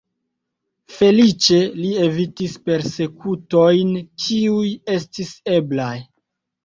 Feliĉe, 0.93 1.59
li 1.81 1.91
evitis 2.07 2.55
persekutojn, 2.69 3.95
kiuj 4.25 4.67
estis 4.99 5.35
eblaj. 5.59 5.95